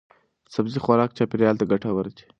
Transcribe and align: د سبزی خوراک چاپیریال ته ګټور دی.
د 0.45 0.47
سبزی 0.55 0.79
خوراک 0.83 1.09
چاپیریال 1.17 1.55
ته 1.59 1.65
ګټور 1.71 2.05
دی. 2.15 2.23